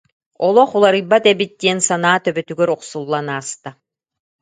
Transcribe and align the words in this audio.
Олох 0.45 0.69
уларыйбат 0.77 1.23
эбит 1.31 1.51
диэн 1.61 1.79
санаа 1.87 2.17
төбөтүгэр 2.23 2.69
охсуллан 2.75 3.27
ааста 3.35 3.69